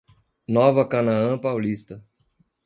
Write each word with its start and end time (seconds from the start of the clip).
Nova 0.47 0.83
Canaã 0.87 1.37
Paulista 1.37 2.03